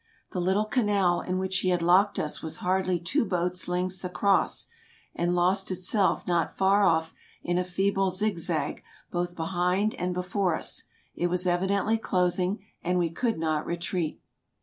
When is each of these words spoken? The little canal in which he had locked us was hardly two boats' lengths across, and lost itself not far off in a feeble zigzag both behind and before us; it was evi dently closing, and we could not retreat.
The 0.31 0.41
little 0.41 0.65
canal 0.65 1.21
in 1.21 1.37
which 1.37 1.59
he 1.59 1.69
had 1.69 1.83
locked 1.83 2.17
us 2.17 2.41
was 2.41 2.57
hardly 2.57 2.97
two 2.97 3.23
boats' 3.23 3.67
lengths 3.67 4.03
across, 4.03 4.65
and 5.13 5.35
lost 5.35 5.69
itself 5.69 6.25
not 6.25 6.57
far 6.57 6.81
off 6.81 7.13
in 7.43 7.59
a 7.59 7.63
feeble 7.63 8.09
zigzag 8.09 8.81
both 9.11 9.35
behind 9.35 9.93
and 9.93 10.11
before 10.15 10.57
us; 10.57 10.81
it 11.13 11.27
was 11.27 11.45
evi 11.45 11.67
dently 11.69 12.01
closing, 12.01 12.65
and 12.83 12.97
we 12.97 13.11
could 13.11 13.37
not 13.37 13.63
retreat. 13.67 14.19